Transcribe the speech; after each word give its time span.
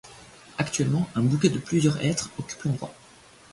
Actuellement, 0.57 1.07
un 1.13 1.21
bouquet 1.21 1.49
de 1.49 1.59
plusieurs 1.59 2.03
hêtres 2.03 2.31
occupe 2.39 2.63
l'endroit. 2.63 2.91